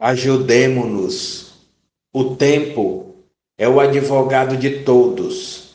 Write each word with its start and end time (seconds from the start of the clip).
Ajudemo-nos. 0.00 1.54
O 2.14 2.36
tempo 2.36 3.16
é 3.58 3.68
o 3.68 3.80
advogado 3.80 4.56
de 4.56 4.84
todos. 4.84 5.70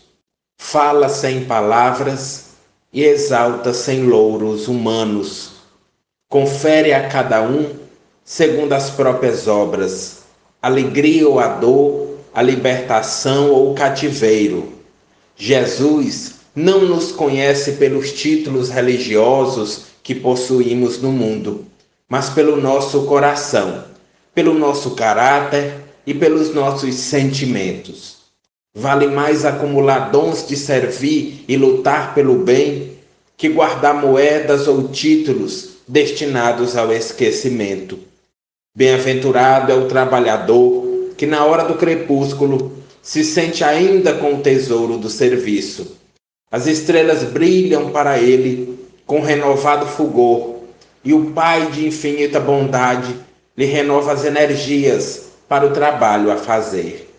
Fala 0.57 1.09
sem 1.09 1.43
palavras 1.43 2.51
e 2.93 3.03
exalta 3.03 3.73
sem 3.73 4.03
louros 4.03 4.69
humanos. 4.69 5.55
Confere 6.29 6.93
a 6.93 7.09
cada 7.09 7.41
um, 7.41 7.69
segundo 8.23 8.71
as 8.71 8.89
próprias 8.89 9.49
obras, 9.49 10.19
alegria 10.61 11.27
ou 11.27 11.37
a 11.37 11.49
dor, 11.49 12.19
a 12.33 12.41
libertação 12.41 13.51
ou 13.51 13.73
o 13.73 13.75
cativeiro. 13.75 14.71
Jesus 15.35 16.35
não 16.55 16.85
nos 16.85 17.11
conhece 17.11 17.73
pelos 17.73 18.13
títulos 18.13 18.69
religiosos 18.69 19.87
que 20.01 20.15
possuímos 20.15 21.01
no 21.01 21.11
mundo, 21.11 21.65
mas 22.07 22.29
pelo 22.29 22.55
nosso 22.55 23.05
coração 23.05 23.91
pelo 24.33 24.53
nosso 24.53 24.91
caráter 24.91 25.75
e 26.05 26.13
pelos 26.13 26.53
nossos 26.53 26.95
sentimentos. 26.95 28.17
Vale 28.75 29.07
mais 29.07 29.45
acumular 29.45 30.11
dons 30.11 30.47
de 30.47 30.57
servir 30.57 31.45
e 31.47 31.55
lutar 31.55 32.15
pelo 32.15 32.39
bem 32.39 32.97
que 33.37 33.49
guardar 33.49 33.93
moedas 33.93 34.67
ou 34.67 34.87
títulos 34.87 35.73
destinados 35.87 36.75
ao 36.75 36.91
esquecimento. 36.91 37.99
Bem-aventurado 38.75 39.71
é 39.71 39.75
o 39.75 39.87
trabalhador 39.87 41.11
que, 41.15 41.27
na 41.27 41.45
hora 41.45 41.63
do 41.65 41.75
crepúsculo, 41.75 42.73
se 43.01 43.23
sente 43.23 43.63
ainda 43.63 44.13
com 44.13 44.35
o 44.35 44.41
tesouro 44.41 44.97
do 44.97 45.09
serviço. 45.09 45.97
As 46.49 46.65
estrelas 46.65 47.23
brilham 47.23 47.91
para 47.91 48.17
ele 48.17 48.79
com 49.05 49.21
renovado 49.21 49.85
fulgor, 49.85 50.55
e 51.03 51.13
o 51.13 51.31
Pai 51.31 51.69
de 51.69 51.85
infinita 51.85 52.39
bondade 52.39 53.13
lhe 53.55 53.65
renova 53.65 54.11
as 54.11 54.25
energias 54.25 55.29
para 55.47 55.65
o 55.65 55.71
trabalho 55.71 56.31
a 56.31 56.37
fazer. 56.37 57.13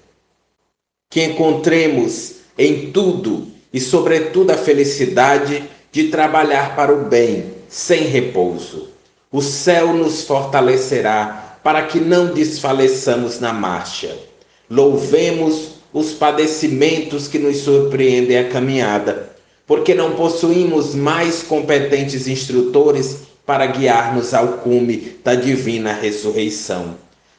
Que 1.10 1.22
encontremos 1.22 2.36
em 2.58 2.90
tudo 2.90 3.48
e 3.72 3.80
sobretudo 3.80 4.50
a 4.50 4.56
felicidade 4.56 5.64
de 5.92 6.08
trabalhar 6.08 6.74
para 6.74 6.92
o 6.92 7.04
bem, 7.04 7.54
sem 7.68 8.04
repouso. 8.04 8.88
O 9.30 9.40
céu 9.40 9.92
nos 9.92 10.24
fortalecerá 10.24 11.58
para 11.62 11.82
que 11.86 12.00
não 12.00 12.26
desfaleçamos 12.26 13.40
na 13.40 13.52
marcha. 13.52 14.16
Louvemos 14.68 15.74
os 15.92 16.12
padecimentos 16.12 17.28
que 17.28 17.38
nos 17.38 17.58
surpreendem 17.58 18.38
a 18.38 18.48
caminhada, 18.48 19.30
porque 19.66 19.94
não 19.94 20.16
possuímos 20.16 20.94
mais 20.94 21.42
competentes 21.42 22.26
instrutores 22.26 23.18
para 23.46 23.66
guiar-nos 23.66 24.32
ao 24.32 24.58
cume 24.58 25.16
da 25.22 25.34
divina 25.34 25.92
ressurreição. 25.92 26.96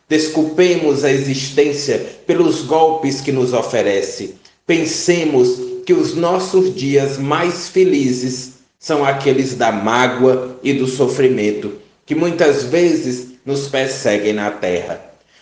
Desculpemos 0.08 1.04
a 1.04 1.12
existência 1.12 1.98
pelos 2.28 2.62
golpes 2.62 3.22
que 3.22 3.32
nos 3.32 3.54
oferece. 3.54 4.36
Pensemos 4.68 5.60
que 5.86 5.94
os 5.94 6.16
nossos 6.16 6.74
dias 6.76 7.18
mais 7.18 7.70
felizes 7.70 8.54
são 8.78 9.04
aqueles 9.04 9.56
da 9.56 9.72
mágoa 9.72 10.60
e 10.62 10.74
do 10.74 10.86
sofrimento, 10.86 11.74
que 12.06 12.14
muitas 12.14 12.64
vezes 12.64 13.30
nos 13.44 13.68
perseguem 13.68 14.34
na 14.34 14.52
terra. 14.52 15.02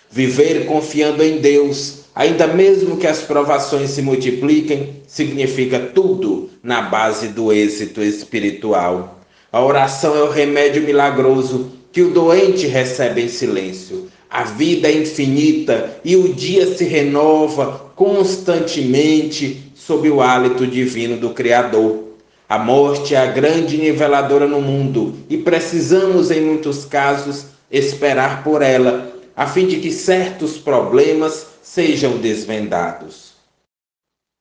Viver 0.09 0.65
confiando 0.65 1.23
em 1.23 1.39
Deus, 1.39 2.03
ainda 2.15 2.47
mesmo 2.47 2.97
que 2.97 3.07
as 3.07 3.21
provações 3.21 3.89
se 3.89 4.01
multipliquem, 4.01 5.01
significa 5.07 5.79
tudo 5.79 6.49
na 6.61 6.83
base 6.83 7.29
do 7.29 7.51
êxito 7.51 8.01
espiritual. 8.01 9.19
A 9.53 9.63
oração 9.63 10.17
é 10.17 10.23
o 10.23 10.31
remédio 10.31 10.81
milagroso 10.81 11.73
que 11.91 12.01
o 12.01 12.09
doente 12.09 12.65
recebe 12.65 13.21
em 13.21 13.27
silêncio. 13.29 14.09
A 14.27 14.45
vida 14.45 14.87
é 14.87 14.97
infinita 14.97 15.95
e 16.03 16.15
o 16.15 16.33
dia 16.33 16.75
se 16.75 16.85
renova 16.85 17.91
constantemente 17.95 19.71
sob 19.75 20.09
o 20.09 20.23
hálito 20.23 20.65
divino 20.65 21.17
do 21.17 21.35
Criador. 21.35 22.03
A 22.49 22.57
morte 22.57 23.13
é 23.13 23.19
a 23.19 23.27
grande 23.27 23.77
niveladora 23.77 24.47
no 24.47 24.59
mundo 24.59 25.19
e 25.29 25.37
precisamos, 25.37 26.31
em 26.31 26.41
muitos 26.41 26.83
casos, 26.83 27.45
esperar 27.69 28.43
por 28.43 28.63
ela, 28.63 29.13
a 29.35 29.45
fim 29.45 29.67
de 29.67 29.75
que 29.75 29.91
certos 29.91 30.57
problemas 30.57 31.45
sejam 31.61 32.17
desvendados. 32.17 33.33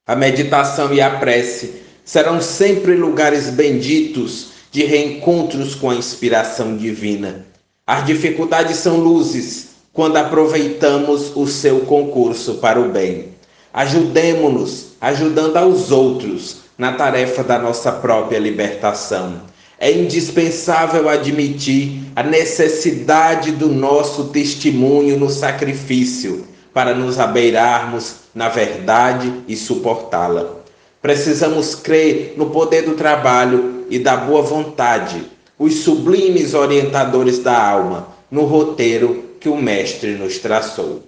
A 0.06 0.16
meditação 0.16 0.90
e 0.94 1.02
a 1.02 1.18
prece 1.18 1.82
serão 2.02 2.40
sempre 2.40 2.94
lugares 2.94 3.50
benditos 3.50 4.51
de 4.72 4.84
reencontros 4.84 5.74
com 5.74 5.90
a 5.90 5.94
inspiração 5.94 6.76
divina. 6.76 7.44
As 7.86 8.06
dificuldades 8.06 8.78
são 8.78 8.96
luzes 8.96 9.68
quando 9.92 10.16
aproveitamos 10.16 11.36
o 11.36 11.46
seu 11.46 11.80
concurso 11.80 12.54
para 12.54 12.80
o 12.80 12.88
bem. 12.88 13.28
Ajudemo-nos 13.72 14.92
ajudando 14.98 15.58
aos 15.58 15.90
outros 15.90 16.62
na 16.78 16.94
tarefa 16.94 17.44
da 17.44 17.58
nossa 17.58 17.92
própria 17.92 18.38
libertação. 18.38 19.42
É 19.78 19.92
indispensável 19.92 21.08
admitir 21.08 22.04
a 22.16 22.22
necessidade 22.22 23.52
do 23.52 23.68
nosso 23.68 24.28
testemunho 24.28 25.18
no 25.18 25.28
sacrifício 25.28 26.46
para 26.72 26.94
nos 26.94 27.18
abeirarmos 27.18 28.14
na 28.34 28.48
verdade 28.48 29.30
e 29.46 29.54
suportá-la. 29.54 30.61
Precisamos 31.02 31.74
crer 31.74 32.34
no 32.36 32.50
poder 32.50 32.82
do 32.82 32.94
trabalho 32.94 33.84
e 33.90 33.98
da 33.98 34.16
boa 34.16 34.40
vontade, 34.40 35.24
os 35.58 35.80
sublimes 35.80 36.54
orientadores 36.54 37.40
da 37.40 37.60
alma, 37.60 38.08
no 38.30 38.44
roteiro 38.44 39.24
que 39.40 39.48
o 39.48 39.56
Mestre 39.56 40.12
nos 40.12 40.38
traçou. 40.38 41.02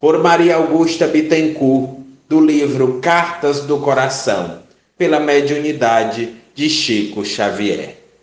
Por 0.00 0.22
Maria 0.22 0.56
Augusta 0.56 1.08
Bittencourt, 1.08 1.90
do 2.28 2.40
livro 2.40 3.00
Cartas 3.02 3.62
do 3.62 3.78
Coração, 3.78 4.60
pela 4.96 5.18
mediunidade 5.18 6.36
de 6.54 6.70
Chico 6.70 7.24
Xavier. 7.24 8.01